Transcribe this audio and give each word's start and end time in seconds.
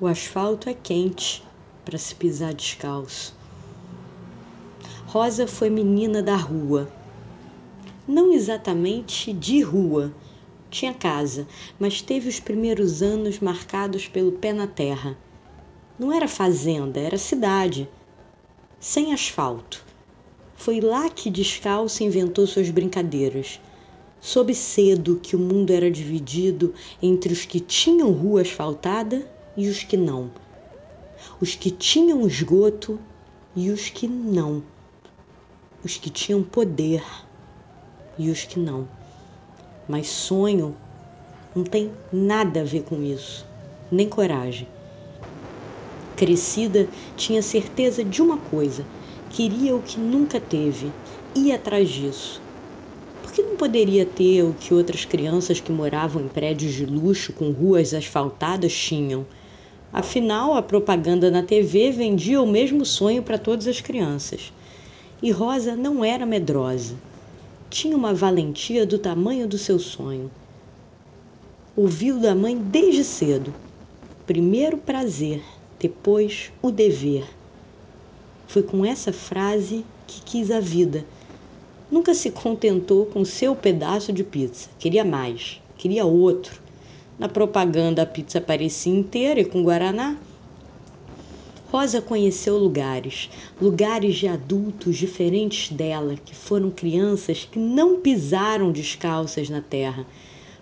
O 0.00 0.06
asfalto 0.06 0.70
é 0.70 0.74
quente 0.74 1.42
para 1.84 1.98
se 1.98 2.14
pisar 2.14 2.54
descalço. 2.54 3.34
Rosa 5.06 5.44
foi 5.48 5.68
menina 5.68 6.22
da 6.22 6.36
rua. 6.36 6.88
Não 8.06 8.32
exatamente 8.32 9.32
de 9.32 9.60
rua, 9.60 10.12
tinha 10.70 10.94
casa, 10.94 11.48
mas 11.80 12.00
teve 12.00 12.28
os 12.28 12.38
primeiros 12.38 13.02
anos 13.02 13.40
marcados 13.40 14.06
pelo 14.06 14.30
pé 14.30 14.52
na 14.52 14.68
terra. 14.68 15.18
Não 15.98 16.12
era 16.12 16.28
fazenda, 16.28 17.00
era 17.00 17.18
cidade, 17.18 17.88
sem 18.78 19.12
asfalto. 19.12 19.84
Foi 20.54 20.80
lá 20.80 21.10
que 21.10 21.28
descalço 21.28 22.04
inventou 22.04 22.46
suas 22.46 22.70
brincadeiras. 22.70 23.58
Soube 24.20 24.54
cedo 24.54 25.18
que 25.20 25.34
o 25.34 25.40
mundo 25.40 25.72
era 25.72 25.90
dividido 25.90 26.72
entre 27.02 27.32
os 27.32 27.44
que 27.44 27.58
tinham 27.58 28.12
rua 28.12 28.42
asfaltada 28.42 29.28
e 29.58 29.68
os 29.68 29.82
que 29.82 29.96
não. 29.96 30.30
Os 31.40 31.56
que 31.56 31.72
tinham 31.72 32.24
esgoto 32.28 32.96
e 33.56 33.70
os 33.70 33.90
que 33.90 34.06
não. 34.06 34.62
Os 35.84 35.96
que 35.96 36.08
tinham 36.08 36.44
poder 36.44 37.02
e 38.16 38.30
os 38.30 38.44
que 38.44 38.56
não. 38.60 38.86
Mas 39.88 40.06
sonho 40.06 40.76
não 41.56 41.64
tem 41.64 41.90
nada 42.12 42.60
a 42.60 42.64
ver 42.64 42.84
com 42.84 43.02
isso, 43.02 43.44
nem 43.90 44.08
coragem. 44.08 44.68
Crescida, 46.14 46.88
tinha 47.16 47.42
certeza 47.42 48.04
de 48.04 48.22
uma 48.22 48.38
coisa: 48.38 48.86
queria 49.28 49.74
o 49.74 49.82
que 49.82 49.98
nunca 49.98 50.40
teve, 50.40 50.92
ia 51.34 51.56
atrás 51.56 51.88
disso. 51.88 52.40
Por 53.20 53.32
que 53.32 53.42
não 53.42 53.56
poderia 53.56 54.06
ter 54.06 54.44
o 54.44 54.54
que 54.54 54.72
outras 54.72 55.04
crianças 55.04 55.60
que 55.60 55.72
moravam 55.72 56.22
em 56.22 56.28
prédios 56.28 56.74
de 56.74 56.86
luxo 56.86 57.32
com 57.32 57.50
ruas 57.50 57.92
asfaltadas 57.92 58.72
tinham? 58.72 59.26
Afinal, 59.92 60.54
a 60.54 60.62
propaganda 60.62 61.30
na 61.30 61.42
TV 61.42 61.90
vendia 61.90 62.40
o 62.42 62.46
mesmo 62.46 62.84
sonho 62.84 63.22
para 63.22 63.38
todas 63.38 63.66
as 63.66 63.80
crianças. 63.80 64.52
E 65.22 65.30
Rosa 65.30 65.74
não 65.74 66.04
era 66.04 66.26
medrosa 66.26 66.96
tinha 67.70 67.94
uma 67.94 68.14
valentia 68.14 68.86
do 68.86 68.98
tamanho 68.98 69.46
do 69.46 69.58
seu 69.58 69.78
sonho. 69.78 70.30
Ouviu 71.76 72.18
da 72.18 72.34
mãe 72.34 72.56
desde 72.56 73.04
cedo: 73.04 73.54
primeiro 74.26 74.78
o 74.78 74.80
prazer, 74.80 75.42
depois 75.78 76.50
o 76.62 76.70
dever. 76.70 77.28
Foi 78.46 78.62
com 78.62 78.84
essa 78.84 79.12
frase 79.12 79.84
que 80.06 80.22
quis 80.22 80.50
a 80.50 80.60
vida. 80.60 81.04
Nunca 81.90 82.14
se 82.14 82.30
contentou 82.30 83.04
com 83.06 83.24
seu 83.24 83.54
pedaço 83.54 84.12
de 84.12 84.24
pizza, 84.24 84.70
queria 84.78 85.04
mais, 85.04 85.60
queria 85.76 86.06
outro. 86.06 86.67
Na 87.18 87.28
propaganda 87.28 88.02
a 88.02 88.06
pizza 88.06 88.40
parecia 88.40 88.92
inteira 88.92 89.40
e 89.40 89.44
com 89.44 89.64
guaraná. 89.64 90.16
Rosa 91.68 92.00
conheceu 92.00 92.56
lugares, 92.56 93.28
lugares 93.60 94.16
de 94.16 94.28
adultos 94.28 94.96
diferentes 94.96 95.72
dela, 95.76 96.14
que 96.14 96.32
foram 96.32 96.70
crianças 96.70 97.44
que 97.44 97.58
não 97.58 98.00
pisaram 98.00 98.70
descalças 98.70 99.50
na 99.50 99.60
terra, 99.60 100.06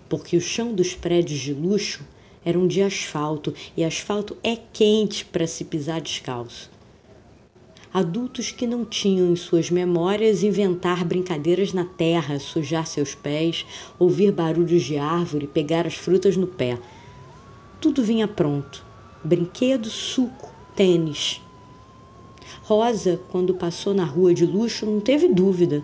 porque 0.09 0.35
o 0.35 0.41
chão 0.41 0.73
dos 0.73 0.95
prédios 0.95 1.39
de 1.39 1.53
luxo 1.53 2.03
eram 2.43 2.67
de 2.67 2.81
asfalto 2.81 3.53
e 3.75 3.83
asfalto 3.83 4.35
é 4.43 4.57
quente 4.73 5.23
para 5.25 5.45
se 5.45 5.63
pisar 5.63 6.01
descalço. 6.01 6.71
Adultos 7.93 8.51
que 8.51 8.67
não 8.67 8.83
tinham 8.83 9.31
em 9.31 9.35
suas 9.35 9.71
memórias 9.71 10.43
inventar 10.43 11.05
brincadeiras 11.05 11.71
na 11.71 11.85
terra, 11.85 12.37
sujar 12.37 12.85
seus 12.85 13.15
pés, 13.15 13.65
ouvir 13.97 14.31
barulhos 14.31 14.83
de 14.83 14.97
árvore, 14.97 15.47
pegar 15.47 15.87
as 15.87 15.95
frutas 15.95 16.35
no 16.35 16.45
pé. 16.45 16.77
Tudo 17.79 18.03
vinha 18.03 18.27
pronto: 18.27 18.83
brinquedo, 19.23 19.89
suco, 19.89 20.53
tênis. 20.75 21.41
Rosa, 22.63 23.19
quando 23.29 23.53
passou 23.53 23.93
na 23.93 24.03
rua 24.03 24.33
de 24.33 24.45
luxo, 24.45 24.85
não 24.85 24.99
teve 24.99 25.29
dúvida. 25.29 25.81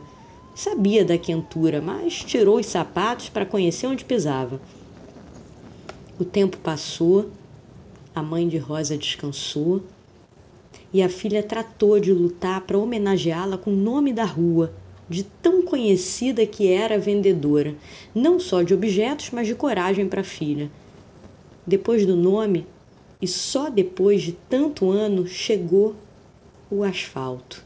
Sabia 0.53 1.05
da 1.05 1.17
quentura, 1.17 1.81
mas 1.81 2.23
tirou 2.23 2.59
os 2.59 2.65
sapatos 2.65 3.29
para 3.29 3.45
conhecer 3.45 3.87
onde 3.87 4.03
pisava. 4.03 4.59
O 6.19 6.25
tempo 6.25 6.57
passou, 6.57 7.31
a 8.13 8.21
mãe 8.21 8.47
de 8.47 8.57
Rosa 8.57 8.97
descansou 8.97 9.81
e 10.93 11.01
a 11.01 11.09
filha 11.09 11.41
tratou 11.41 11.99
de 11.99 12.13
lutar 12.13 12.61
para 12.61 12.77
homenageá-la 12.77 13.57
com 13.57 13.73
o 13.73 13.75
nome 13.75 14.13
da 14.13 14.23
rua, 14.23 14.71
de 15.09 15.23
tão 15.23 15.63
conhecida 15.63 16.45
que 16.45 16.67
era 16.67 16.95
a 16.95 16.99
vendedora, 16.99 17.75
não 18.13 18.39
só 18.39 18.61
de 18.61 18.73
objetos, 18.73 19.31
mas 19.31 19.47
de 19.47 19.55
coragem 19.55 20.07
para 20.07 20.21
a 20.21 20.23
filha. 20.23 20.71
Depois 21.65 22.05
do 22.05 22.15
nome, 22.15 22.67
e 23.21 23.27
só 23.27 23.69
depois 23.69 24.21
de 24.21 24.33
tanto 24.33 24.91
ano 24.91 25.25
chegou 25.25 25.95
o 26.69 26.83
asfalto. 26.83 27.65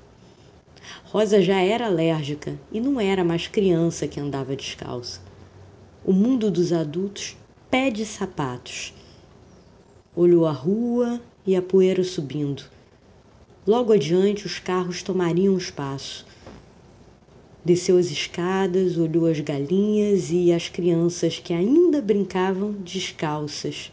Rosa 1.04 1.42
já 1.42 1.60
era 1.60 1.88
alérgica 1.88 2.58
e 2.72 2.80
não 2.80 3.00
era 3.00 3.24
mais 3.24 3.48
criança 3.48 4.08
que 4.08 4.20
andava 4.20 4.56
descalça. 4.56 5.20
O 6.06 6.14
mundo 6.14 6.50
dos 6.50 6.72
adultos 6.72 7.36
pede 7.70 8.06
sapatos. 8.06 8.94
Olhou 10.16 10.46
a 10.46 10.52
rua 10.52 11.20
e 11.46 11.56
a 11.56 11.62
poeira 11.62 12.04
subindo. 12.04 12.64
Logo 13.68 13.92
adiante, 13.92 14.46
os 14.46 14.58
carros 14.58 15.04
tomariam 15.04 15.58
espaço. 15.58 16.26
Desceu 17.64 17.98
as 17.98 18.10
escadas, 18.10 18.98
olhou 18.98 19.28
as 19.28 19.42
galinhas 19.42 20.32
e 20.32 20.54
as 20.54 20.70
crianças 20.70 21.38
que 21.38 21.54
ainda 21.54 22.02
brincavam 22.02 22.72
descalças 22.72 23.92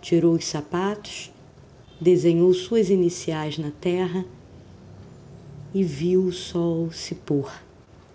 tirou 0.00 0.34
os 0.34 0.44
sapatos, 0.44 1.30
desenhou 2.00 2.52
suas 2.54 2.90
iniciais 2.90 3.58
na 3.58 3.70
terra 3.70 4.24
e 5.74 5.82
viu 5.82 6.24
o 6.24 6.32
sol 6.32 6.90
se 6.92 7.14
pôr. 7.14 7.67